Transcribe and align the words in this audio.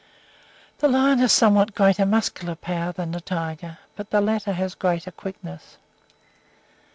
The 0.79 0.87
lion 0.87 1.19
has 1.19 1.31
somewhat 1.31 1.75
greater 1.75 2.07
muscular 2.07 2.55
power 2.55 2.91
than 2.91 3.11
the 3.11 3.21
tiger, 3.21 3.77
but 3.95 4.09
the 4.09 4.19
latter 4.19 4.53
has 4.53 4.73
greater 4.73 5.11
quickness. 5.11 5.77